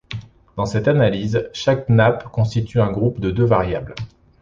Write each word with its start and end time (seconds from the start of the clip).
Dans 0.57 0.65
cette 0.65 0.87
analyse, 0.87 1.47
chaque 1.53 1.87
nappe 1.87 2.27
constitue 2.31 2.81
un 2.81 2.91
groupe 2.91 3.19
de 3.19 3.29
deux 3.29 3.45
variables. 3.45 3.93